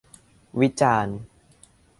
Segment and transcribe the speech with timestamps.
[0.59, 1.17] วิจารณ์